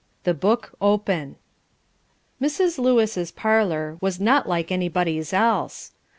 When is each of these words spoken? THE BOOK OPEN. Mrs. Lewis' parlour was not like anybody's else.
THE 0.23 0.33
BOOK 0.33 0.71
OPEN. 0.81 1.35
Mrs. 2.41 2.79
Lewis' 2.79 3.29
parlour 3.29 3.97
was 4.01 4.19
not 4.19 4.49
like 4.49 4.71
anybody's 4.71 5.31
else. 5.31 5.91